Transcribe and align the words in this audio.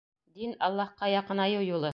Дин— 0.39 0.55
Аллаһҡа 0.69 1.11
яҡынайыу 1.19 1.67
юлы. 1.71 1.89